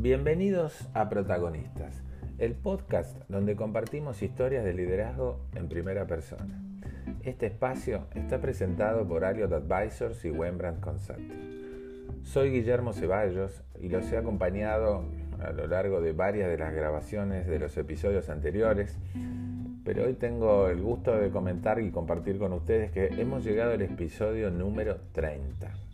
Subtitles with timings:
[0.00, 2.04] Bienvenidos a Protagonistas,
[2.38, 6.62] el podcast donde compartimos historias de liderazgo en primera persona.
[7.24, 12.22] Este espacio está presentado por Aliot Advisors y Wembrandt Consulting.
[12.22, 15.02] Soy Guillermo Ceballos y los he acompañado
[15.40, 18.96] a lo largo de varias de las grabaciones de los episodios anteriores,
[19.84, 23.82] pero hoy tengo el gusto de comentar y compartir con ustedes que hemos llegado al
[23.82, 25.87] episodio número 30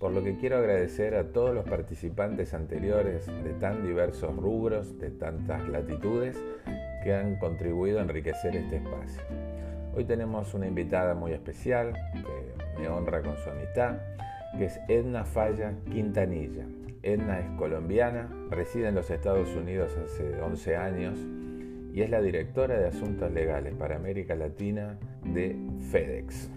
[0.00, 5.10] por lo que quiero agradecer a todos los participantes anteriores de tan diversos rubros, de
[5.10, 6.42] tantas latitudes,
[7.04, 9.22] que han contribuido a enriquecer este espacio.
[9.94, 13.98] Hoy tenemos una invitada muy especial, que me honra con su amistad,
[14.56, 16.64] que es Edna Falla Quintanilla.
[17.02, 21.18] Edna es colombiana, reside en los Estados Unidos hace 11 años
[21.92, 25.56] y es la directora de Asuntos Legales para América Latina de
[25.90, 26.50] FedEx,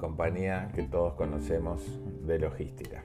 [0.00, 1.82] compañía que todos conocemos
[2.26, 3.04] de logística.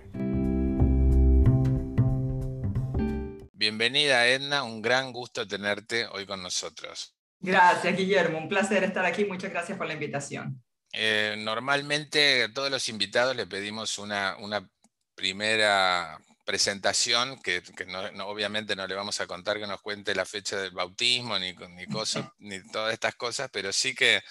[3.54, 7.16] Bienvenida Edna, un gran gusto tenerte hoy con nosotros.
[7.40, 10.64] Gracias Guillermo, un placer estar aquí, muchas gracias por la invitación.
[10.94, 14.68] Eh, normalmente a todos los invitados le pedimos una, una
[15.16, 20.58] primera presentación, que, no, obviamente no le vamos a contar que nos cuente la fecha
[20.58, 24.22] del bautismo ni, ni, cosas, ni todas estas cosas, pero sí que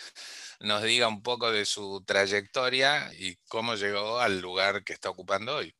[0.60, 5.56] nos diga un poco de su trayectoria y cómo llegó al lugar que está ocupando
[5.56, 5.74] hoy.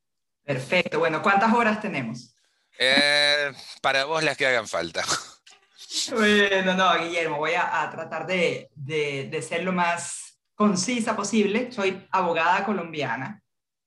[0.45, 0.99] Perfecto.
[0.99, 2.35] Bueno, ¿cuántas horas tenemos?
[2.79, 5.05] Eh, para vos las que hagan falta.
[6.11, 8.69] Bueno, no, Guillermo, voy a, tratar de,
[9.49, 11.71] ser lo más concisa posible.
[11.71, 13.41] Soy abogada colombiana,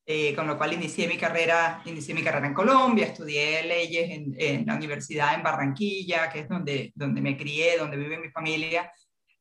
[0.06, 4.36] eh, con lo cual inicié mi carrera, inicié mi carrera en Colombia, estudié leyes en,
[4.38, 8.90] en, la universidad en Barranquilla, que es donde, donde me crié, donde vive mi familia,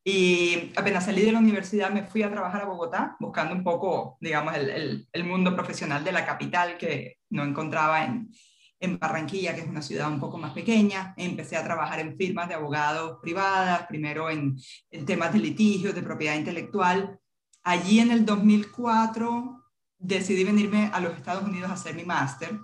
[0.09, 4.17] y apenas salí de la universidad me fui a trabajar a Bogotá, buscando un poco,
[4.21, 8.31] digamos, el, el, mundo profesional de la capital que no encontraba en,
[8.79, 11.13] en, Barranquilla, que es una ciudad un poco más pequeña.
[11.17, 14.57] Empecé a trabajar en firmas de abogados privadas, primero en,
[14.93, 17.19] en temas de litigios, de propiedad intelectual.
[17.65, 19.61] Allí en el 2004
[19.99, 22.57] decidí venirme a los Estados Unidos a hacer mi máster.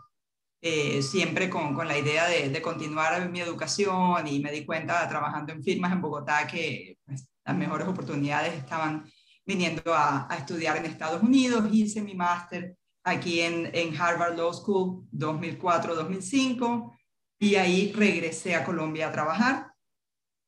[0.60, 5.08] Eh, siempre con, con, la idea de, de, continuar mi educación y me di cuenta
[5.08, 9.10] trabajando en firmas en Bogotá que pues, las mejores oportunidades estaban
[9.44, 11.68] viniendo a, estudiar en Estados Unidos.
[11.72, 16.96] Hice mi máster aquí en, en Harvard Law School 2004-2005
[17.38, 19.72] y ahí regresé a Colombia a trabajar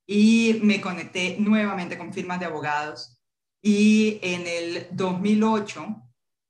[0.06, 3.20] y me conecté nuevamente con firmas de abogados
[3.62, 6.02] y en el 2008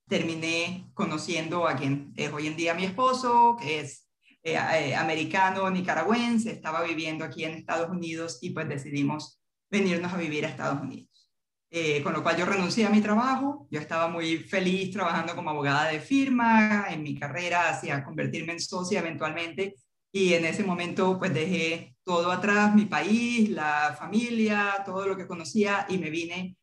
[0.08, 4.08] terminé conociendo a quien es hoy en día mi esposo, que es
[4.42, 9.40] eh, eh, americano nicaragüense, estaba viviendo aquí en Estados Unidos y pues decidimos
[9.74, 11.08] venirnos a vivir a Estados Unidos.
[11.76, 15.50] Eh, con lo cual yo renuncié a mi trabajo, yo estaba muy feliz trabajando como
[15.50, 19.74] abogada de firma, en mi carrera hacia convertirme en socia eventualmente,
[20.12, 25.26] y en ese momento pues dejé todo atrás, mi país, la familia, todo lo que
[25.26, 26.56] conocía, y me vine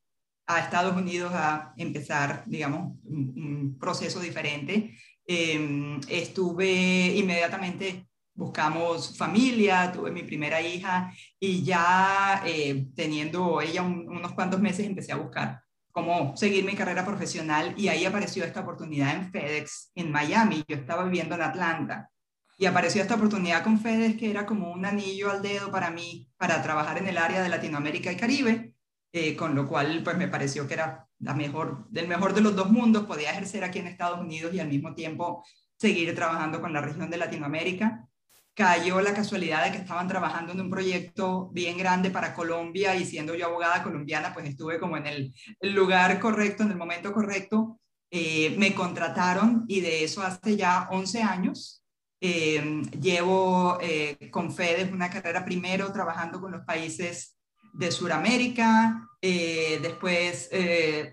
[0.48, 4.96] a Estados Unidos a empezar, digamos, un, proceso diferente.
[5.26, 14.34] Em, estuve inmediatamente buscamos familia, tuve mi primera hija y ya eh, teniendo ella unos
[14.34, 19.16] cuantos meses empecé a buscar cómo seguir mi carrera profesional y ahí apareció esta oportunidad
[19.16, 20.64] en FedEx en Miami.
[20.68, 22.10] Yo estaba viviendo en Atlanta
[22.58, 26.30] y apareció esta oportunidad con FedEx que era como un anillo al dedo para mí
[26.38, 28.74] para trabajar en el área de Latinoamérica y Caribe,
[29.12, 32.56] eh, con lo cual pues me pareció que era la mejor, del mejor de los
[32.56, 35.46] dos mundos, podía ejercer aquí en Estados Unidos y al mismo tiempo
[35.78, 38.08] seguir trabajando con la región de Latinoamérica
[38.54, 43.06] cayó la casualidad de que estaban trabajando en un proyecto bien grande para Colombia y
[43.06, 47.80] siendo yo abogada colombiana, pues estuve como en el, lugar correcto, en el momento correcto.
[48.10, 51.84] Eh, me contrataron y de eso hace ya 11 años.
[52.20, 57.38] Eh, llevo eh, con FEDES una carrera primero trabajando con los países
[57.74, 60.50] de Sudamérica, después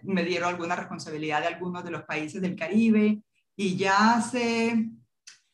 [0.02, 3.22] me dieron alguna responsabilidad de algunos de los países del Caribe
[3.54, 4.90] y ya hace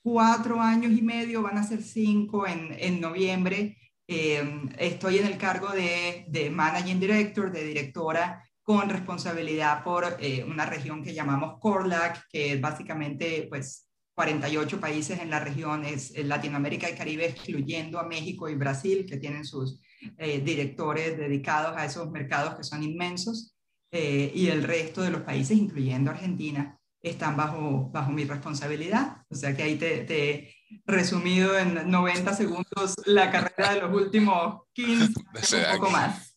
[0.05, 3.79] cuatro años y medio, van a ser cinco en, en noviembre.
[4.07, 10.45] Em, estoy en el cargo de, de, Managing Director, de directora con responsabilidad por eh,
[10.45, 16.13] una región que llamamos CORLAC, que es básicamente pues 48 países en la región, es
[16.23, 19.81] Latinoamérica y Caribe, excluyendo a México y Brasil, que tienen sus
[20.19, 23.57] eh, directores dedicados a esos mercados que son inmensos,
[23.91, 26.79] eh, y el resto de los países, incluyendo Argentina
[27.11, 29.19] están bajo, bajo mi responsabilidad.
[29.29, 30.55] O sea que ahí te, he
[30.87, 35.13] resumido en 90 segundos la carrera de los últimos 15,
[35.73, 36.35] un poco más.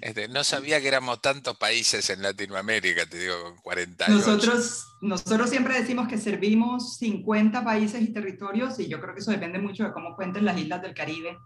[0.00, 4.12] Este, no sabía que éramos tantos países en Latinoamérica, te digo, con 48.
[4.12, 9.30] Nosotros, nosotros siempre decimos que servimos 50 países y territorios y yo creo que eso
[9.30, 11.36] depende mucho de cómo cuenten las islas del Caribe,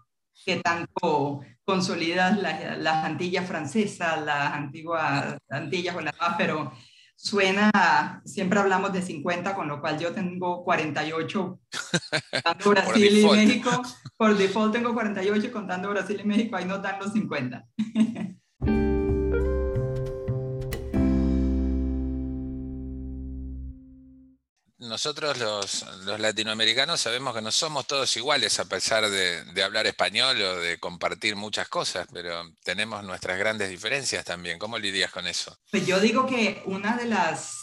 [0.45, 6.71] que tanto consolidas las, las Antillas francesas, las antiguas Antillas más, pero
[7.21, 11.59] suena, siempre hablamos de 50, con lo cual yo tengo 48
[12.31, 13.81] contando Brasil y México.
[14.15, 17.65] Por default tengo 48 contando Brasil y México, ahí nos dan los 50.
[24.79, 25.85] nosotros los,
[26.19, 31.35] latinoamericanos sabemos que no somos todos iguales a pesar de, hablar español o de compartir
[31.35, 34.57] muchas cosas, pero tenemos nuestras grandes diferencias también.
[34.57, 35.57] ¿Cómo lidias con eso?
[35.69, 37.57] Pues yo digo que una de las,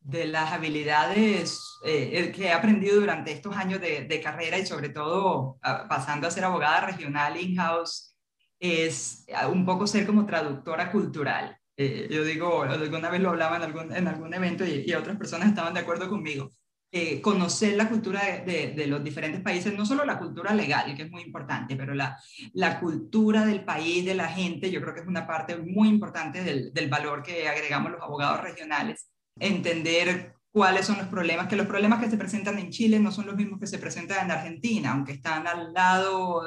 [0.00, 5.58] de las habilidades eh, que he aprendido durante estos años de, carrera y sobre todo
[5.62, 8.16] ah, pasando a ser abogada regional in-house
[8.58, 11.58] es ah, un poco ser como traductora cultural.
[11.84, 15.48] Eh, yo digo, alguna vez lo hablaba en algún, en algún evento y, otras personas
[15.48, 16.52] estaban de acuerdo conmigo.
[16.92, 21.04] Eh, conocer la cultura de, de, los diferentes países, no solo la cultura legal, que
[21.04, 22.18] es muy importante, pero la,
[22.52, 26.44] la cultura del país, de la gente, yo creo que es una parte muy importante
[26.44, 29.08] del, del valor que agregamos los abogados regionales.
[29.40, 33.26] Entender cuáles son los problemas, que los problemas que se presentan en Chile no son
[33.26, 36.42] los mismos que se presentan en Argentina, aunque están al lado,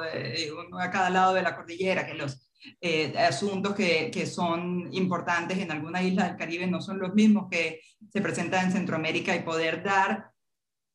[0.66, 2.46] uno a cada lado de la cordillera, que los
[2.80, 7.48] eh, asuntos que, que, son importantes en alguna isla del Caribe no son los mismos
[7.50, 7.80] que
[8.10, 10.30] se presentan en Centroamérica y poder dar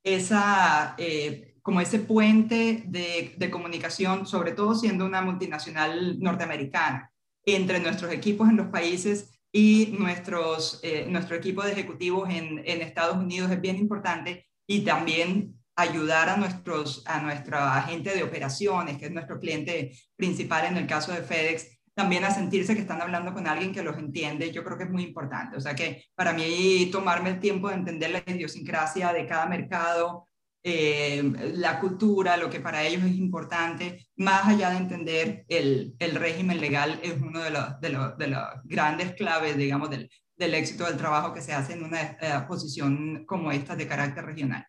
[0.04, 7.12] esa, eh, como ese puente de, de, comunicación, sobre todo siendo una multinacional norteamericana,
[7.46, 12.82] entre nuestros equipos en los países y nuestros, eh, nuestro equipo de ejecutivos en, en
[12.82, 18.98] Estados Unidos es bien importante y también ayudar a, nuestros, a nuestra agente de operaciones,
[18.98, 23.02] que es nuestro cliente principal en el caso de FedEx, también a sentirse que están
[23.02, 25.58] hablando con alguien que los entiende, yo creo que es muy importante.
[25.58, 30.26] O sea que para mí tomarme el tiempo de entender la idiosincrasia de cada mercado,
[30.64, 31.24] eh,
[31.56, 36.62] la cultura, lo que para ellos es importante, más allá de entender el, el régimen
[36.62, 38.36] legal, es uno de los, de, los, de
[38.66, 43.26] grandes claves, digamos, del, del, éxito del trabajo que se hace en una eh, posición
[43.26, 44.66] como esta de carácter regional.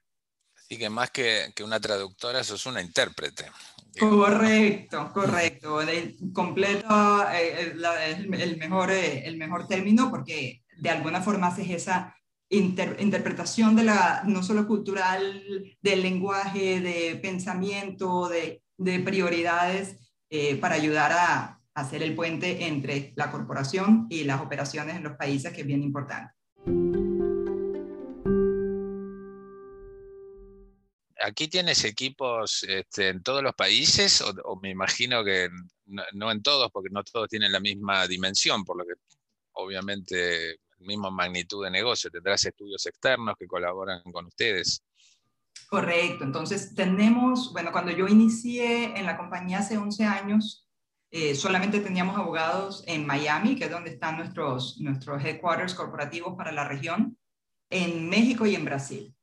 [0.73, 3.45] Y que más que, que una traductora, sos una intérprete.
[4.01, 5.83] Correcto, correcto.
[5.83, 11.69] El completo eh, es el, mejor, eh, el mejor término porque de alguna forma haces
[11.69, 12.17] esa
[12.49, 19.99] interpretación de la, no solo cultural, del lenguaje, de pensamiento, de, de prioridades
[20.31, 25.19] eh, para ayudar a hacer el puente entre la corporación y las operaciones en los
[25.19, 26.33] países, que es bien importante.
[31.25, 35.49] ¿Aquí tienes equipos este, en todos los países o, me imagino que
[35.87, 38.95] no, en todos, porque no todos tienen la misma dimensión, por lo que
[39.53, 44.83] obviamente misma magnitud de negocio, tendrás estudios externos que colaboran con ustedes.
[45.69, 50.69] Correcto, entonces tenemos, bueno, cuando yo inicié en la compañía hace 11 años,
[51.13, 56.51] eh, solamente teníamos abogados en Miami, que es donde están nuestros, nuestros headquarters corporativos para
[56.51, 57.17] la región,
[57.71, 59.15] en México y en Brasil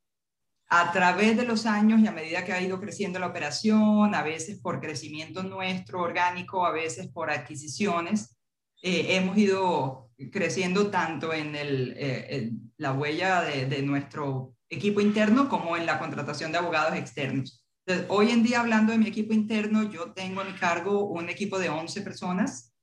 [0.72, 4.22] a través de los años y a medida que ha ido creciendo la operación, a
[4.22, 8.38] veces por crecimiento nuestro orgánico, a veces por adquisiciones,
[8.84, 15.88] eh, hemos ido creciendo tanto en eh, la huella de, nuestro equipo interno como en
[15.88, 17.66] la contratación de abogados externos.
[18.08, 21.58] hoy en día, hablando de mi equipo interno, yo tengo a mi cargo un equipo
[21.58, 22.76] de 11 personas.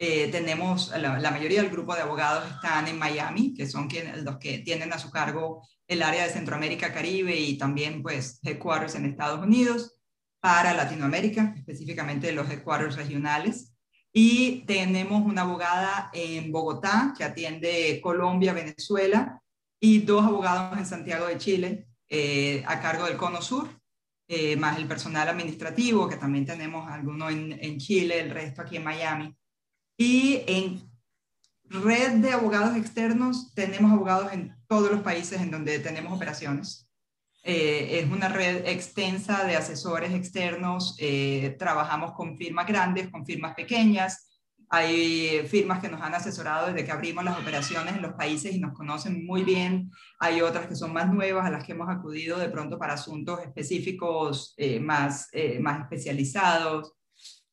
[0.00, 3.88] Eh, tenemos, la, mayoría del grupo de abogados están en Miami, que son
[4.24, 8.94] los que tienen a su cargo el área de Centroamérica, Caribe y también pues headquarters
[8.94, 9.98] en Estados Unidos,
[10.40, 13.74] para Latinoamérica, específicamente los headquarters regionales.
[14.12, 19.42] Y tenemos una abogada en Bogotá que atiende Colombia, Venezuela,
[19.80, 23.68] y dos abogados en Santiago de Chile eh, a cargo del Cono Sur,
[24.28, 28.76] eh, más el personal administrativo, que también tenemos alguno en, en Chile, el resto aquí
[28.76, 29.34] en Miami.
[29.96, 30.87] Y en
[31.70, 36.88] red de abogados externos, tenemos abogados en todos los países en donde tenemos operaciones.
[37.50, 40.96] Eh, es una red extensa de asesores externos.
[40.98, 44.26] Eh, trabajamos con firmas grandes, con firmas pequeñas.
[44.70, 48.60] Hay firmas que nos han asesorado desde que abrimos las operaciones en los países y
[48.60, 49.90] nos conocen muy bien.
[50.20, 53.40] Hay otras que son más nuevas a las que hemos acudido de pronto para asuntos
[53.40, 56.92] específicos eh, más, más especializados.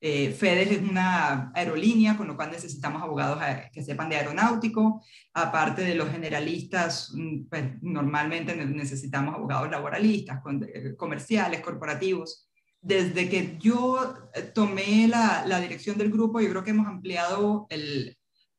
[0.01, 5.01] Eh, FedEx es una aerolínea, con lo cual necesitamos abogados eh, que sepan de aeronáutico.
[5.33, 10.41] Aparte de los generalistas, mm, pues, normalmente necesitamos abogados laboralistas,
[10.73, 12.49] eh, comerciales, corporativos.
[12.81, 17.67] desde que yo eh, tomé la, dirección del grupo, yo creo que hemos ampliado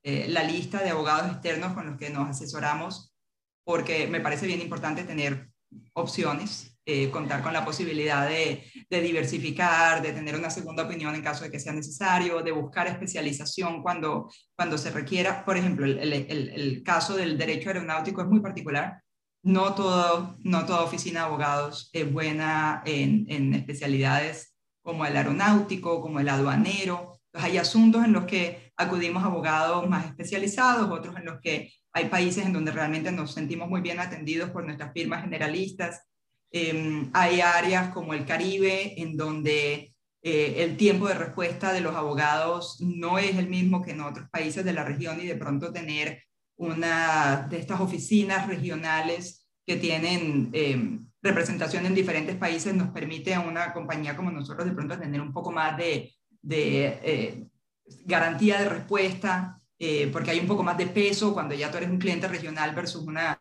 [0.02, 3.14] la lista de abogados externos con los que nos asesoramos,
[3.64, 5.49] porque me parece bien importante tener
[5.95, 11.45] opciones, eh, contar con la posibilidad de, diversificar, de tener una segunda opinión en caso
[11.45, 14.31] de que sea necesario, de buscar especialización cuando,
[14.76, 15.45] se requiera.
[15.45, 19.02] Por ejemplo, el caso del derecho aeronáutico es muy particular
[19.47, 26.19] no, todo, no toda oficina de abogados es buena en, especialidades como el aeronáutico, como
[26.19, 27.21] el aduanero.
[27.33, 32.07] hay asuntos en los que acudimos a abogados más especializados, otros en los que hay
[32.07, 36.02] países en donde realmente nos sentimos muy bien atendidos por nuestras firmas generalistas.
[36.50, 41.95] Em, hay áreas como el Caribe en donde eh, el tiempo de respuesta de los
[41.95, 45.73] abogados no es el mismo que en otros países de la región y de pronto
[45.73, 46.23] tener
[46.57, 53.41] una de estas oficinas regionales que tienen eh, representación en diferentes países nos permite a
[53.41, 57.47] una compañía como nosotros de pronto tener un poco más de, eh,
[58.05, 61.91] garantía de respuesta, eh, porque hay un poco más de peso cuando ya tú eres
[61.91, 63.41] un cliente regional versus una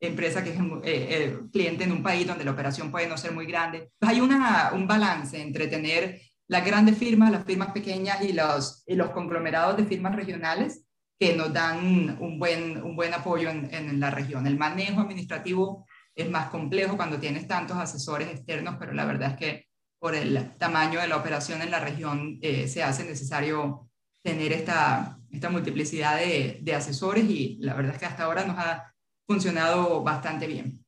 [0.00, 3.90] empresa que es cliente en un país donde la operación puede no ser muy grande.
[4.00, 8.94] hay una, un balance entre tener las grandes firmas, las firmas pequeñas y los, y
[8.94, 10.84] los conglomerados de firmas regionales
[11.18, 14.46] que nos dan un buen, un buen apoyo en, en, la región.
[14.46, 19.36] El manejo administrativo es más complejo cuando tienes tantos asesores externos, pero la verdad es
[19.36, 19.66] que
[19.98, 23.88] por el tamaño de la operación en la región eh, se hace necesario
[24.22, 28.58] tener esta, esta multiplicidad de, de asesores y la verdad es que hasta ahora nos
[28.58, 28.92] ha
[29.26, 30.84] funcionado bastante bien.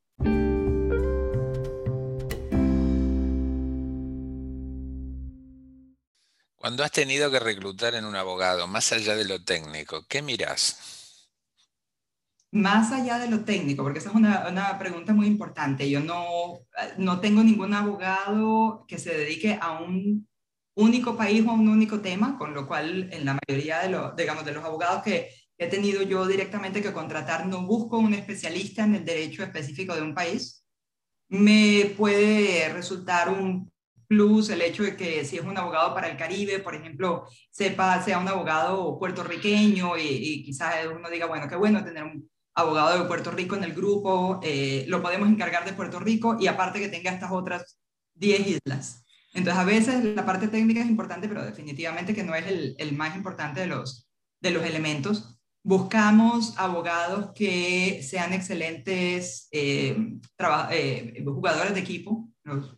[6.57, 11.29] Cuando has tenido que reclutar en un abogado, más allá de lo técnico, ¿qué miras?
[12.51, 15.89] Más allá de lo técnico, porque esa es una, pregunta muy importante.
[15.89, 16.61] Yo no,
[16.97, 20.29] no tengo ningún abogado que se dedique a un
[20.75, 24.17] único país o a un único tema, con lo cual en la mayoría de, los,
[24.17, 28.85] digamos, de los abogados que he tenido yo directamente que contratar, no busco un especialista
[28.85, 30.65] en el derecho específico de un país.
[31.29, 33.71] Me puede resultar un
[34.07, 38.03] plus el hecho de que si es un abogado para el Caribe, por ejemplo, sepa,
[38.03, 43.09] sea un abogado puertorriqueño y, quizás uno diga, bueno, qué bueno tener un abogado de
[43.09, 46.89] Puerto Rico en el grupo, eh, lo podemos encargar de Puerto Rico y aparte que
[46.89, 47.79] tenga estas otras
[48.15, 49.05] 10 islas.
[49.35, 52.97] Entonces, a veces la parte técnica es importante, pero definitivamente que no es el, el
[52.97, 54.09] más importante de los,
[54.41, 55.38] de los elementos.
[55.63, 59.97] Buscamos abogados que sean excelentes eh,
[60.71, 62.77] eh, jugadores de equipo, los,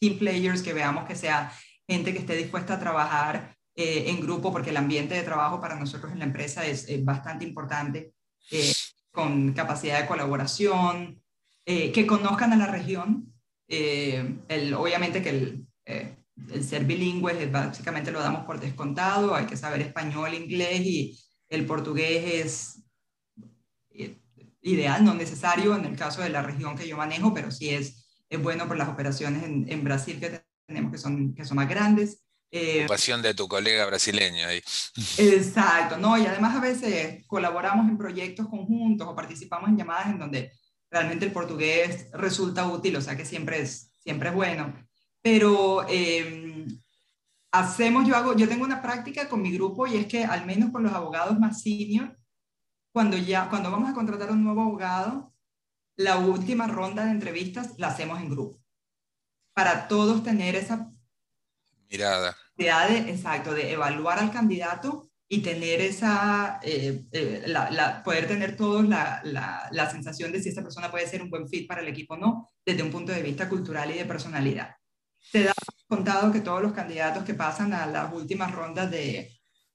[0.00, 1.52] team players, que veamos que sea
[1.86, 5.76] gente que esté dispuesta a trabajar eh, en grupo, porque el ambiente de trabajo para
[5.76, 8.12] nosotros en la empresa es, bastante importante,
[8.50, 8.72] eh,
[9.10, 11.22] con capacidad de colaboración,
[11.64, 13.28] eh, que conozcan a la región.
[13.68, 19.80] El, obviamente que el, el ser bilingüe básicamente lo damos por descontado, hay que saber
[19.80, 21.18] español, inglés y
[21.54, 24.18] el portugués es
[24.62, 28.02] ideal, no necesario en el caso de la región que yo manejo, pero sí es
[28.32, 31.68] es bueno por las operaciones en, en Brasil que tenemos que son, que son más
[31.68, 32.24] grandes.
[32.50, 32.86] Eh,
[33.22, 34.62] de tu colega brasileño ahí.
[35.18, 40.18] Exacto, no, y además a veces colaboramos en proyectos conjuntos o participamos en llamadas en
[40.18, 40.52] donde
[40.90, 44.74] realmente el portugués resulta útil, o sea que siempre es, siempre es bueno.
[45.20, 46.66] Pero em,
[47.52, 50.70] hacemos, yo hago, yo tengo una práctica con mi grupo y es que al menos
[50.70, 52.18] con los abogados más senior,
[52.92, 55.32] cuando ya, cuando vamos a contratar a un nuevo abogado,
[55.96, 58.60] la última ronda de entrevistas la hacemos en grupo.
[59.54, 60.90] Para todos tener esa
[61.90, 62.36] mirada.
[62.56, 62.68] De,
[63.10, 69.22] exacto, de evaluar al candidato y tener esa, eh, eh, la, poder tener todos la,
[69.24, 72.18] la, sensación de si esta persona puede ser un buen fit para el equipo o
[72.18, 74.76] no, desde un punto de vista cultural y de personalidad.
[75.32, 75.52] Te da
[75.88, 79.30] contado que todos los candidatos que pasan a las últimas rondas de,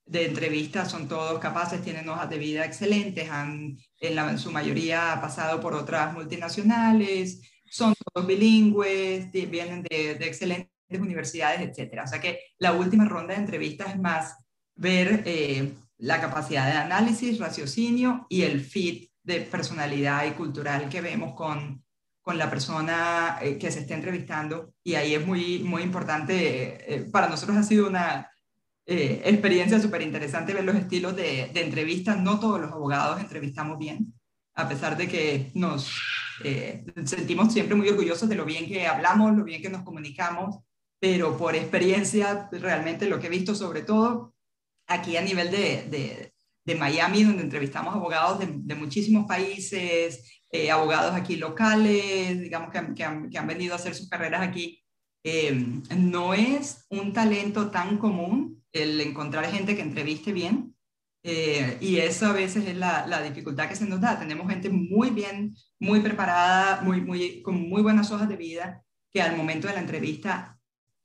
[0.07, 5.59] de entrevistas son todos capaces, tienen hojas de vida excelentes, han en, su mayoría pasado
[5.59, 12.01] por otras multinacionales, son todos bilingües, vienen de, excelentes universidades, etc.
[12.03, 14.37] O sea que la última ronda de entrevistas es más
[14.75, 21.01] ver eh, la capacidad de análisis, raciocinio y el fit de personalidad y cultural que
[21.01, 21.83] vemos con,
[22.27, 24.74] con la persona eh, que se está entrevistando.
[24.84, 28.29] Y ahí es muy, muy importante, eh, para nosotros ha sido una
[28.86, 32.19] eh, experiencia súper interesante ver los estilos de, de, entrevistas.
[32.19, 34.13] No todos los abogados entrevistamos bien,
[34.55, 35.89] a pesar de que nos
[36.43, 40.57] eh, sentimos siempre muy orgullosos de lo bien que hablamos, lo bien que nos comunicamos,
[41.00, 44.34] pero por experiencia, realmente lo que he visto sobre todo
[44.88, 46.34] aquí a nivel de,
[46.65, 53.48] de, Miami, donde entrevistamos abogados de, muchísimos países, eh, abogados aquí locales, digamos que, han,
[53.48, 54.84] venido a hacer sus carreras aquí
[55.24, 55.51] Eh,
[55.98, 60.74] no es un talento tan común el encontrar gente que entreviste bien.
[61.24, 64.18] Eh, y eso a veces es la, la, dificultad que se nos da.
[64.20, 69.22] Tenemos gente muy bien, muy preparada, muy, muy, con muy buenas hojas de vida, que
[69.22, 70.58] al momento de la entrevista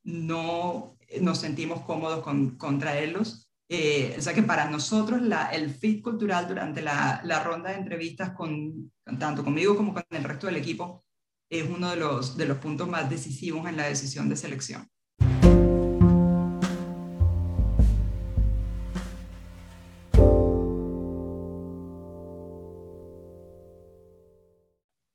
[0.05, 3.52] no nos sentimos cómodos con, con traerlos.
[3.75, 8.33] Eh, o sea que para nosotros el fit cultural durante la, la ronda de entrevistas,
[8.33, 11.07] con, tanto conmigo como con el resto del equipo,
[11.49, 14.91] es uno de los, de los puntos más decisivos en la decisión de selección.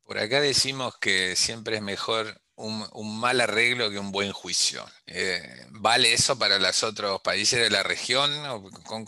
[0.04, 4.86] Por acá decimos que siempre es mejor un, mal arreglo que un buen juicio.
[5.06, 8.32] Eh, ¿Vale eso para los otros países de la región?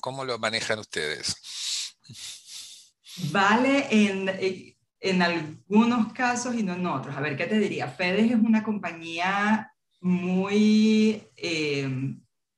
[0.01, 1.35] ¿Cómo, lo manejan ustedes?
[3.31, 4.29] Vale en,
[4.99, 7.15] en, algunos casos y no en otros.
[7.15, 7.87] A ver, ¿qué te diría?
[7.87, 11.89] FedEx es una compañía muy eh,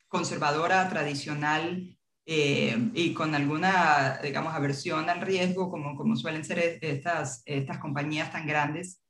[0.08, 7.42] conservadora, tradicional, eh, y con alguna, digamos, aversión al riesgo, como, como suelen ser estas,
[7.46, 9.01] estas compañías tan grandes.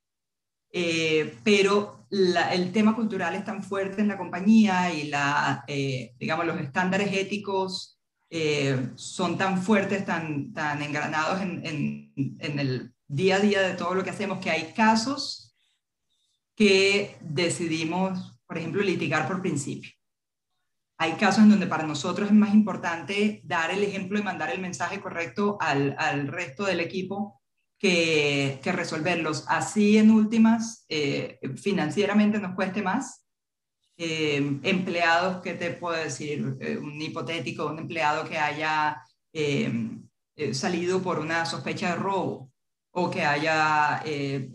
[0.71, 6.45] Eh, pero el tema cultural es tan fuerte en la compañía y la, eh, digamos,
[6.45, 7.99] los estándares éticos
[8.29, 13.73] eh, son tan fuertes, tan, tan engranados en, en, en, el día a día de
[13.75, 15.53] todo lo que hacemos, que hay casos
[16.55, 19.91] que decidimos, por ejemplo, litigar por principio.
[20.97, 24.61] Hay casos en donde para nosotros es más importante dar el ejemplo y mandar el
[24.61, 27.40] mensaje correcto al, al resto del equipo
[27.81, 29.43] que, resolverlos.
[29.47, 33.25] Así en últimas, eh, financieramente nos cueste más.
[33.97, 36.57] Eh, empleados, ¿qué te puedo decir?
[36.59, 39.01] Eh, un hipotético, un empleado que haya
[40.53, 42.51] salido por una sospecha de robo
[42.91, 44.03] o que haya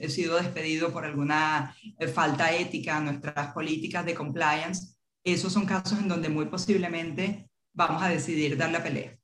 [0.09, 1.75] sido despedido por alguna
[2.13, 8.03] falta ética a nuestras políticas de compliance, esos son casos en donde muy posiblemente vamos
[8.03, 9.17] a decidir dar la pelea.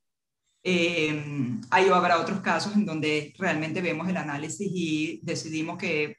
[0.65, 6.17] Eh, ahí habrá otros casos en donde realmente vemos el análisis y decidimos que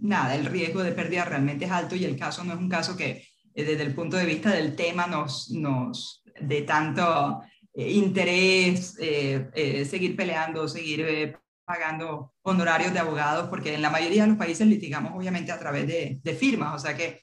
[0.00, 2.96] nada, el riesgo de pérdida realmente es alto y el caso no es un caso
[2.96, 7.42] que eh, desde el punto de vista del tema nos, nos de tanto
[7.72, 14.28] eh, interés eh, seguir peleando, seguir pagando honorarios de abogados, porque en la mayoría de
[14.28, 17.22] los países litigamos obviamente a través de, de firmas, o sea que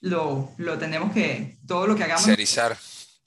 [0.00, 2.24] lo, lo, tenemos que, todo lo que hagamos...
[2.24, 2.78] Tercerizar.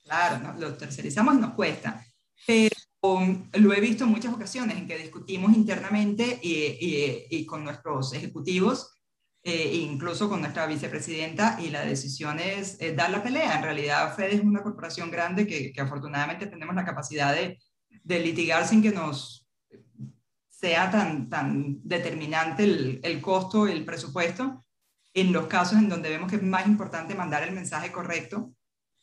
[0.03, 2.01] Claro, lo tercerizamos y nos cuesta
[2.47, 2.75] pero
[3.53, 8.93] lo he visto en muchas ocasiones en que discutimos internamente y, con nuestros ejecutivos,
[9.43, 13.57] e incluso con nuestra vicepresidenta, y la decisión es, dar la pelea.
[13.57, 17.59] En realidad, FED es una corporación grande que, afortunadamente tenemos la capacidad de,
[18.03, 19.47] litigar sin que nos
[20.49, 24.65] sea tan, tan determinante el, costo el presupuesto.
[25.13, 28.53] En los casos en donde vemos que es más importante mandar el mensaje correcto,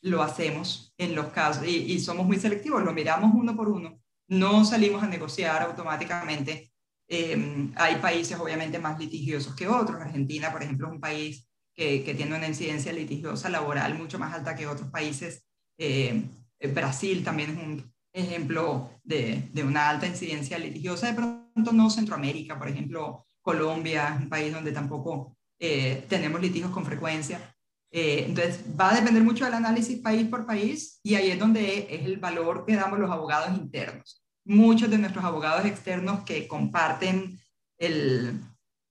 [0.05, 4.63] lo hacemos en los casos y, somos muy selectivos, lo miramos uno por uno, no
[4.63, 6.71] salimos a negociar automáticamente.
[7.07, 9.99] Em, hay países obviamente más litigiosos que otros.
[9.99, 14.33] Argentina, por ejemplo, es un país que, que tiene una incidencia litigiosa laboral mucho más
[14.33, 15.43] alta que otros países.
[15.77, 16.29] Em,
[16.73, 21.07] Brasil también es un ejemplo de, de, una alta incidencia litigiosa.
[21.07, 26.71] De pronto no Centroamérica, por ejemplo, Colombia es un país donde tampoco eh, tenemos litigios
[26.71, 27.54] con frecuencia.
[27.91, 31.87] Eh, entonces, va a depender mucho del análisis país por país y ahí es donde
[31.89, 34.21] es el valor que damos los abogados internos.
[34.43, 37.39] Muchos de nuestros abogados externos que comparten
[37.77, 38.41] el,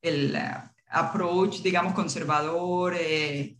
[0.02, 3.54] el uh, approach, digamos, conservador eh,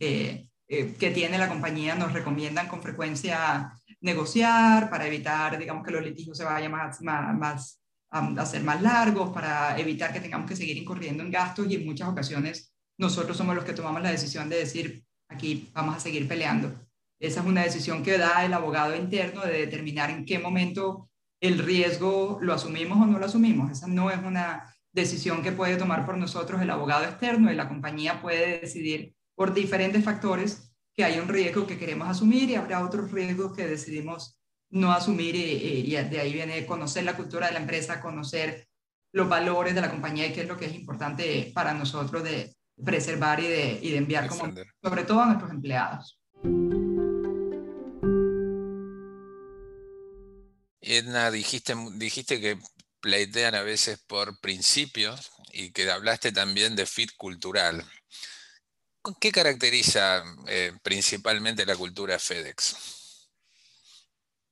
[0.67, 3.71] eh, que tiene la compañía nos recomiendan con frecuencia
[4.01, 8.63] negociar para evitar, digamos, que los litigios se vayan más, más, más um, a ser
[8.63, 12.73] más largos, para evitar que tengamos que seguir incurriendo en gastos y en muchas ocasiones
[12.97, 16.73] nosotros somos los que tomamos la decisión de decir, aquí vamos a seguir peleando.
[17.19, 21.09] Esa es una decisión que da el abogado interno de determinar en qué momento
[21.41, 23.71] el riesgo lo asumimos o no lo asumimos.
[23.71, 27.67] Esa no es una decisión que puede tomar por nosotros el abogado externo y la
[27.67, 32.83] compañía puede decidir por diferentes factores que hay un riesgo que queremos asumir y habrá
[32.83, 37.59] otros riesgos que decidimos no asumir y, de ahí viene conocer la cultura de la
[37.59, 38.67] empresa, conocer
[39.13, 42.55] los valores de la compañía y qué es lo que es importante para nosotros de,
[42.83, 46.19] preservar y de, y de enviar, como, sobre todo a nuestros empleados.
[50.81, 52.59] Edna, dijiste, dijiste que
[52.99, 57.83] pleitean a veces por principios y que hablaste también de fit cultural.
[59.19, 62.94] ¿Qué caracteriza eh, principalmente la cultura FedEx?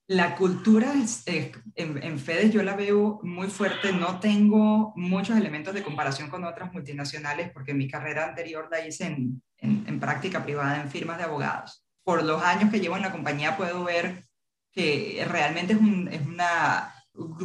[0.07, 0.93] La cultura
[1.25, 6.73] en, FEDES yo la veo muy fuerte, no tengo muchos elementos de comparación con otras
[6.73, 11.85] multinacionales porque mi carrera anterior la hice en, en, práctica privada en firmas de abogados.
[12.03, 14.25] Por los años que llevo en la compañía puedo ver
[14.73, 16.93] que realmente es un es una,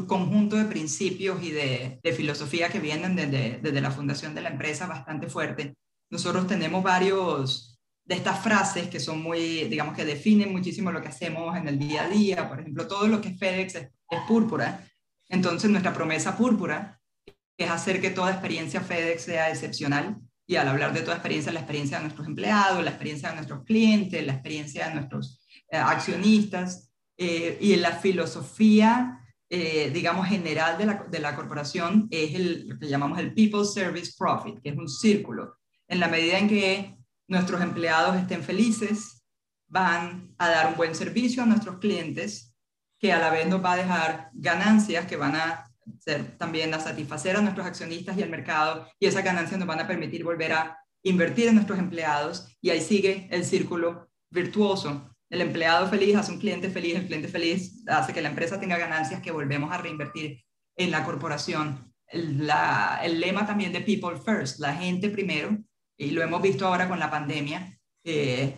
[0.08, 4.48] conjunto de principios y de, de filosofía que vienen desde, desde la fundación de la
[4.48, 5.76] empresa bastante fuerte.
[6.10, 7.77] Nosotros tenemos varios
[8.08, 11.78] de estas frases que son muy, digamos, que definen muchísimo lo que hacemos en el
[11.78, 12.48] día a día.
[12.48, 14.82] Por ejemplo, todo lo que es FedEx es, es púrpura.
[15.28, 16.98] Entonces, nuestra promesa púrpura
[17.58, 20.16] es hacer que toda experiencia FedEx sea excepcional
[20.46, 23.64] y al hablar de toda experiencia, la experiencia de nuestros empleados, la experiencia de nuestros
[23.64, 30.86] clientes, la experiencia de nuestros eh, accionistas eh, y la filosofía, eh, digamos, general de
[30.86, 34.78] la, de la corporación es el, lo que llamamos el People Service Profit, que es
[34.78, 35.58] un círculo.
[35.86, 36.97] En la medida en que
[37.28, 39.24] nuestros empleados estén felices,
[39.68, 42.56] van a dar un buen servicio a nuestros clientes,
[42.98, 45.64] que a la vez nos va a dejar ganancias que van a
[46.00, 49.80] ser también a satisfacer a nuestros accionistas y al mercado y esas ganancias nos van
[49.80, 55.14] a permitir volver a invertir en nuestros empleados y ahí sigue el círculo virtuoso.
[55.30, 58.78] El empleado feliz hace un cliente feliz, el cliente feliz hace que la empresa tenga
[58.78, 60.42] ganancias que volvemos a reinvertir
[60.76, 61.92] en la corporación.
[62.06, 62.46] El,
[63.20, 65.58] lema también de People First, la gente primero,
[65.98, 67.78] y lo hemos visto ahora con la pandemia,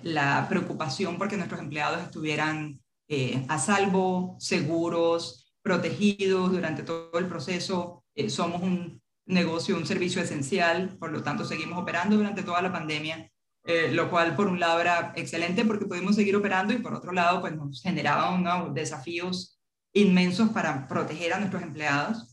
[0.05, 2.81] la preocupación porque nuestros empleados estuvieran
[3.13, 8.05] eh, a salvo, seguros, protegidos durante todo el proceso.
[8.15, 12.71] Eh, somos un negocio, un servicio esencial, por lo tanto seguimos operando durante toda la
[12.71, 13.29] pandemia,
[13.65, 17.11] eh, lo cual por un lado era excelente porque pudimos seguir operando y por otro
[17.11, 19.61] lado pues nos generaba unos desafíos
[19.93, 22.30] inmensos para proteger a nuestros empleados.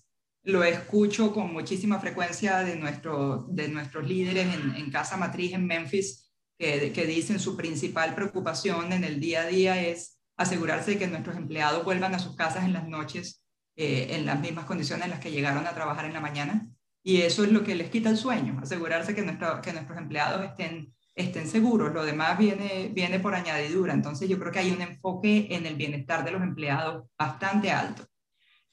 [0.47, 6.31] Lo escucho con muchísima frecuencia de, nuestro, de nuestros líderes en, casa matriz en Memphis,
[6.57, 11.07] que, que dicen su principal preocupación en el día a día es asegurarse de que
[11.07, 13.43] nuestros empleados vuelvan a sus casas en las noches
[13.75, 16.65] eh, en las mismas condiciones en las que llegaron a trabajar en la mañana.
[17.03, 20.95] Y eso es lo que les quita el sueño, asegurarse que, que nuestros empleados estén,
[21.13, 21.93] estén seguros.
[21.93, 23.93] Lo demás viene, viene por añadidura.
[23.93, 28.07] Entonces yo creo que hay un enfoque en el bienestar de los empleados bastante alto.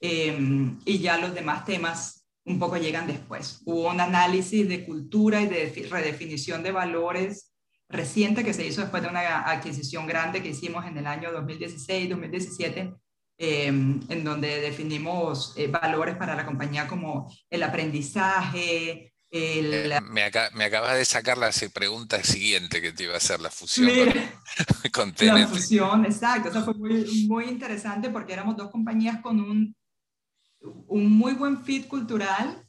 [0.07, 3.63] Em, y ya los demás temas un poco llegan después.
[3.65, 7.55] Hubo un análisis de cultura y de redefinición de valores
[7.89, 12.95] reciente que se hizo después de una adquisición grande que hicimos en el año 2016-2017,
[13.39, 19.15] em, en donde definimos eh, valores para la compañía como el aprendizaje.
[19.31, 19.73] El...
[19.73, 23.51] Eh, me, me, acabas de sacar la pregunta siguiente que te iba a hacer, la
[23.51, 23.91] fusión
[24.93, 26.51] con, con La fusión, exacto.
[26.51, 29.75] Eso fue muy, muy interesante porque éramos dos compañías con un,
[30.65, 32.67] un muy buen fit cultural,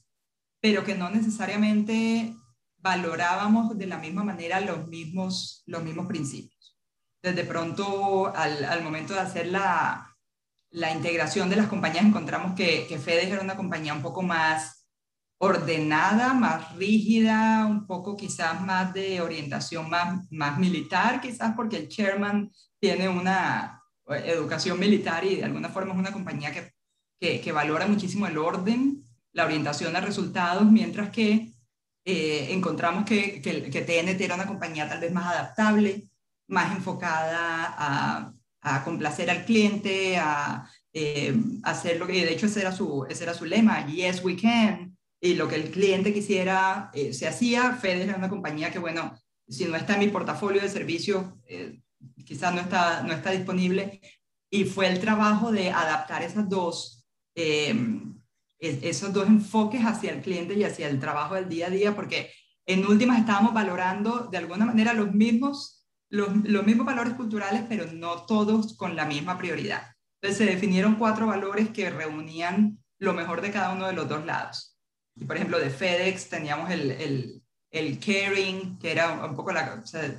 [0.62, 2.36] pero que no necesariamente
[2.77, 6.77] valorábamos de la misma manera los mismos, los mismos principios.
[7.21, 10.15] Desde pronto, al, al momento de hacer la,
[10.69, 14.86] la, integración de las compañías, encontramos que, que FedEx era una compañía un poco más
[15.39, 21.89] ordenada, más rígida, un poco quizás más de orientación más, más militar, quizás porque el
[21.89, 26.74] chairman tiene una educación militar y de alguna forma es una compañía que,
[27.19, 31.56] que, que valora muchísimo el orden, la orientación a resultados, mientras que
[32.06, 36.08] eh, encontramos que, que, TNT era una compañía tal vez más adaptable,
[36.47, 42.62] más enfocada a, a complacer al cliente, a eh, hacer lo que, de hecho ese
[42.62, 46.91] era, su, ese era su lema, yes we can, y lo que el cliente quisiera
[46.93, 47.73] eh, se hacía.
[47.73, 49.13] FedEx era una compañía que, bueno,
[49.47, 51.25] si no está en mi portafolio de servicios,
[52.23, 53.99] quizás no está, no está disponible,
[54.49, 56.94] y fue el trabajo de adaptar esas dos
[57.36, 62.32] esos dos enfoques hacia el cliente y hacia el trabajo del día a día, porque
[62.65, 66.34] en últimas estábamos valorando de alguna manera los mismos, los,
[66.65, 69.84] mismos valores culturales, pero no todos con la misma prioridad.
[70.21, 74.26] Entonces se definieron cuatro valores que reunían lo mejor de cada uno de los dos
[74.26, 74.78] lados.
[75.15, 79.86] Y por ejemplo, de FedEx teníamos el, el, el caring, que era un poco la,
[79.86, 80.17] se,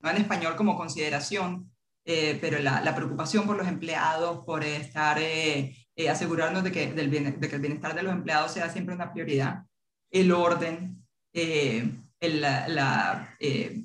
[0.00, 1.70] no en español como consideración,
[2.04, 6.92] eh, pero la, la, preocupación por los empleados, por estar eh, eh, asegurarnos de que,
[6.92, 9.64] del de que el bienestar de los empleados sea siempre una prioridad,
[10.10, 11.88] el orden, eh,
[12.20, 13.84] el la, eh,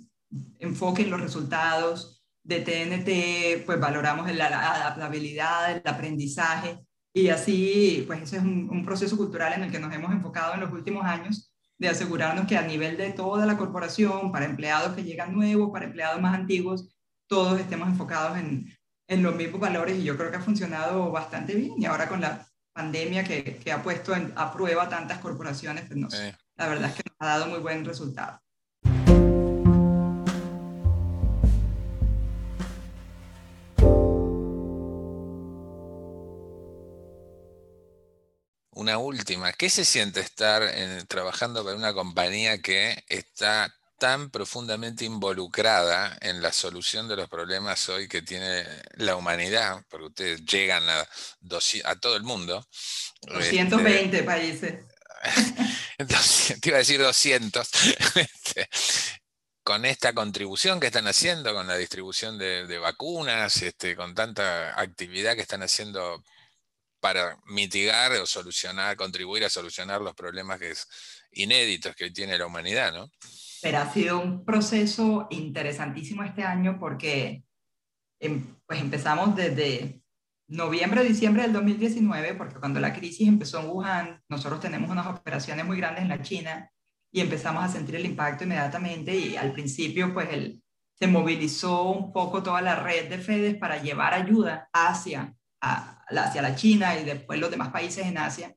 [0.60, 6.80] enfoque en los resultados de TNT, pues valoramos la, adaptabilidad, el aprendizaje,
[7.14, 10.54] y así, pues ese es un, un proceso cultural en el que nos hemos enfocado
[10.54, 14.96] en los últimos años, de asegurarnos que a nivel de toda la corporación, para empleados
[14.96, 16.96] que llegan nuevos, para empleados más antiguos,
[17.28, 18.68] todos estemos enfocados en,
[19.10, 21.74] en los mismos valores y yo creo que ha funcionado bastante bien.
[21.78, 26.08] Y ahora con la pandemia que, que ha puesto a prueba tantas corporaciones, pues no,
[26.56, 28.40] la verdad es que nos ha dado muy buen resultado.
[38.72, 40.64] Una última, ¿qué se siente estar
[41.08, 47.88] trabajando con una compañía que está tan profundamente involucrada en la solución de los problemas
[47.90, 51.08] hoy que tiene la humanidad, porque ustedes llegan a,
[51.84, 52.66] a todo el mundo.
[53.28, 54.86] 220 este, países.
[56.62, 57.70] te iba a decir 200.
[58.16, 58.68] Este,
[59.64, 65.36] con esta contribución que están haciendo, con la distribución de, vacunas, este, con tanta actividad
[65.36, 66.24] que están haciendo
[67.00, 70.88] para mitigar o solucionar, contribuir a solucionar los problemas que es,
[71.32, 73.12] inéditos que tiene la humanidad, ¿no?
[73.62, 77.44] Pero ha sido un proceso interesantísimo este año porque
[78.20, 80.02] em, pues empezamos desde
[80.48, 85.66] noviembre, diciembre del 2019, porque cuando la crisis empezó en Wuhan, nosotros tenemos unas operaciones
[85.66, 86.72] muy grandes en la China
[87.12, 90.62] y empezamos a sentir el impacto inmediatamente y al principio pues el,
[91.00, 96.56] se movilizó un poco toda la red de FEDES para llevar ayuda hacia, hacia la
[96.56, 98.54] China y después los demás países en Asia.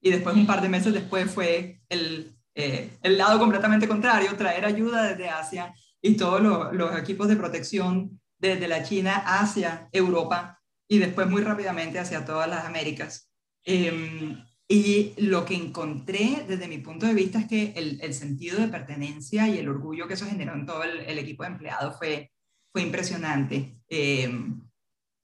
[0.00, 4.64] Y después, un par de meses después, fue el, eh, el lado completamente contrario, traer
[4.64, 6.42] ayuda desde Asia y todos
[6.72, 12.48] los, equipos de protección desde la China hacia Europa y después muy rápidamente hacia todas
[12.48, 13.30] las Américas.
[13.64, 18.66] Eh, y lo que encontré desde mi punto de vista es que el, sentido de
[18.66, 22.32] pertenencia y el orgullo que eso generó en todo el, equipo de empleados fue,
[22.72, 23.78] fue impresionante.
[23.88, 24.28] Eh,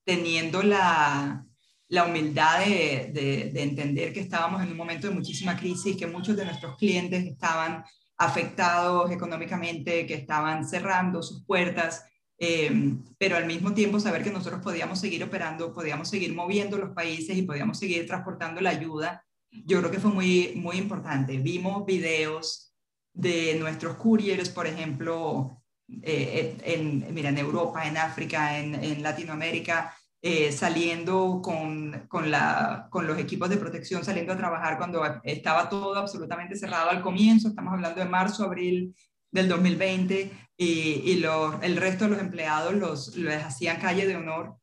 [0.06, 1.44] teniendo la,
[1.88, 6.06] la humildad de, de, de, entender que estábamos en un momento de muchísima crisis, que
[6.06, 7.84] muchos de nuestros clientes estaban
[8.16, 12.04] afectados económicamente, que estaban cerrando sus puertas,
[12.38, 16.90] eh, pero al mismo tiempo saber que nosotros podíamos seguir operando, podíamos seguir moviendo los
[16.90, 19.22] países y podíamos seguir transportando la ayuda
[19.64, 21.36] yo creo que fue muy, muy importante.
[21.38, 22.74] Vimos videos
[23.12, 25.62] de nuestros couriers, por ejemplo,
[26.02, 33.06] eh, en, mira, en Europa, en África, en, Latinoamérica, eh, saliendo con, con, la, con
[33.06, 37.74] los equipos de protección, saliendo a trabajar cuando estaba todo absolutamente cerrado al comienzo, estamos
[37.74, 38.94] hablando de marzo, abril
[39.30, 40.66] del 2020, y,
[41.04, 44.56] y los, el resto de los empleados los, les hacían calle de honor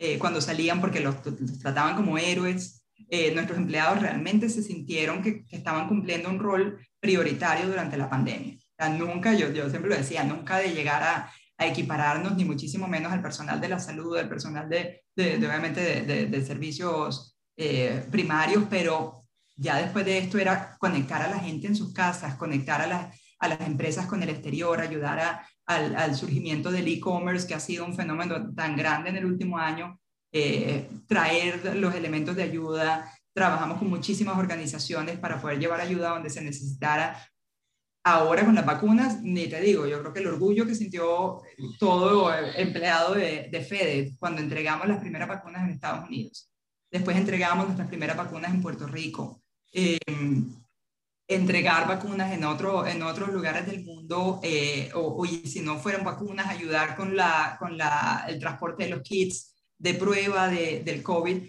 [0.00, 2.84] eh, cuando salían porque los, los, trataban como héroes.
[3.08, 8.58] Eh, nuestros empleados realmente se sintieron que, estaban cumpliendo un rol prioritario durante la pandemia.
[8.98, 13.22] nunca, yo, yo siempre lo decía, nunca de llegar a, equipararnos, ni muchísimo menos al
[13.22, 19.24] personal de la salud, al personal de, de, obviamente, de, servicios eh, primarios, pero
[19.56, 23.20] ya después de esto era conectar a la gente en sus casas, conectar a las,
[23.38, 27.60] a las empresas con el exterior, ayudar a, al, al, surgimiento del e-commerce, que ha
[27.60, 30.00] sido un fenómeno tan grande en el último año,
[30.36, 33.08] eh, traer los elementos de ayuda.
[33.32, 37.24] Trabajamos con muchísimas organizaciones para poder llevar ayuda donde se necesitara.
[38.06, 41.40] Ahora con las vacunas, ni te digo, yo creo que el orgullo que sintió
[41.78, 46.50] todo empleado de, de FEDE cuando entregamos las primeras vacunas en Estados Unidos.
[46.90, 49.42] Después entregamos nuestras primeras vacunas en Puerto Rico.
[49.72, 50.54] Em,
[51.26, 56.46] entregar vacunas en, otro, en otros lugares del mundo, eh, o, si no fueran vacunas,
[56.46, 61.42] ayudar con, la, con la, el transporte de los kits de prueba de, del COVID,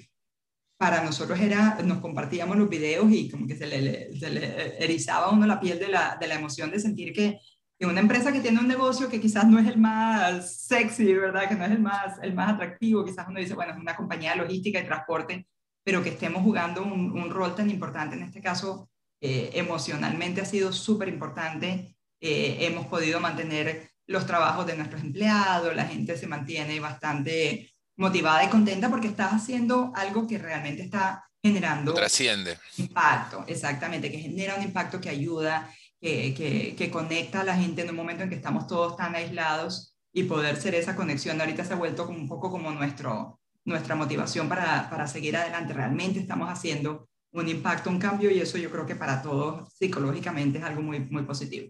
[0.77, 5.27] para nosotros era, nos compartíamos los videos y como que se le, se le erizaba
[5.27, 7.39] a uno la piel de la, de la emoción de sentir que,
[7.79, 11.47] que, una empresa que tiene un negocio que quizás no es el más sexy, ¿verdad?
[11.47, 14.31] Que no es el más, el más atractivo, quizás uno dice, bueno, es una compañía
[14.31, 15.47] de logística y transporte,
[15.83, 18.89] pero que estemos jugando un, un rol tan importante, en este caso,
[19.21, 21.95] eh, emocionalmente ha sido súper importante.
[22.19, 28.43] Eh, hemos podido mantener los trabajos de nuestros empleados, la gente se mantiene bastante motivada
[28.43, 34.55] y contenta porque estás haciendo algo que realmente está generando trasciende impacto, exactamente, que genera
[34.55, 38.29] un impacto que ayuda, que, que, que, conecta a la gente en un momento en
[38.29, 42.17] que estamos todos tan aislados y poder ser esa conexión ahorita se ha vuelto como
[42.17, 45.73] un poco como nuestro, nuestra motivación para, para seguir adelante.
[45.73, 50.60] Realmente estamos haciendo un impacto, un cambio y eso yo creo que para todos psicológicamente
[50.60, 51.69] es algo muy, muy positivo.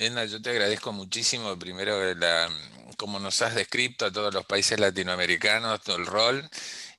[0.00, 2.48] Edna, yo te agradezco muchísimo, primero, la,
[2.96, 6.48] como nos has descrito a todos los países latinoamericanos, todo el rol,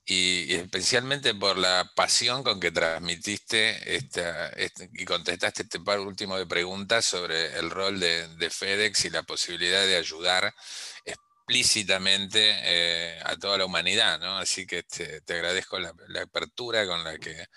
[0.06, 4.52] y, especialmente por la pasión con que transmitiste esta,
[4.94, 9.84] y contestaste este par último de preguntas sobre el rol de, FedEx y la posibilidad
[9.84, 10.54] de ayudar
[11.04, 14.38] explícitamente eh, a toda la humanidad, ¿no?
[14.38, 17.48] Así que te, te agradezco la apertura con la que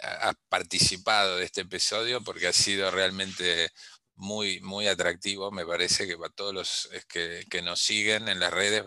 [0.00, 3.70] has participado de este episodio porque ha sido realmente
[4.16, 5.50] muy, muy atractivo.
[5.50, 8.84] Me parece que para todos los que, que nos siguen en las redes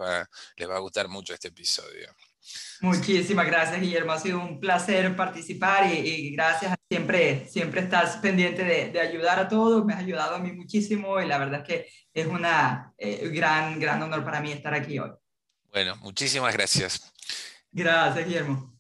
[0.56, 2.10] les va a gustar mucho este episodio.
[2.82, 4.12] Muchísimas gracias, Guillermo.
[4.12, 6.76] Ha sido un placer participar y, gracias.
[6.90, 9.84] Siempre, siempre estás pendiente de, de, ayudar a todos.
[9.84, 12.46] Me has ayudado a mí muchísimo y la verdad es que es un
[12.98, 15.12] eh, gran, gran honor para mí estar aquí hoy.
[15.72, 17.12] Bueno, muchísimas gracias.
[17.72, 18.77] Gracias, Guillermo.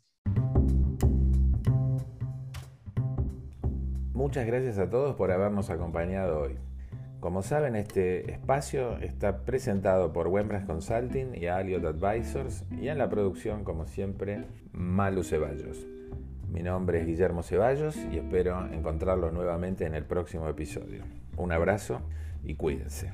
[4.27, 6.57] Muchas gracias a todos por habernos acompañado hoy.
[7.21, 13.07] Como saben, este espacio está presentado por Wembras Consulting y Aliot Advisors y en la
[13.07, 15.87] producción, como siempre, Malu Ceballos.
[16.51, 21.03] Mi nombre es Guillermo Ceballos y espero encontrarlos nuevamente en el próximo episodio.
[21.37, 22.01] Un abrazo
[22.43, 23.13] y cuídense.